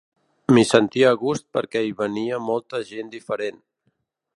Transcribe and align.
M'hi 0.53 0.63
sentia 0.69 1.11
a 1.11 1.19
gust 1.25 1.47
perquè 1.57 1.85
hi 1.89 1.95
venia 2.01 2.43
molta 2.49 2.85
gent 2.93 3.17
diferent. 3.19 3.67